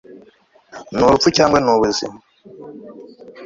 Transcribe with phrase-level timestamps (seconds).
[0.95, 2.17] Ni urupfu cyangwa ni ubuzima